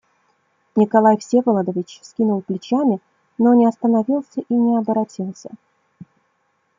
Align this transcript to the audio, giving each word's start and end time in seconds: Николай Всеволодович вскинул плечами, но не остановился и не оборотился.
Николай 0.75 1.15
Всеволодович 1.19 1.99
вскинул 2.01 2.41
плечами, 2.41 2.99
но 3.37 3.53
не 3.53 3.67
остановился 3.67 4.39
и 4.41 4.53
не 4.55 4.75
оборотился. 4.75 5.51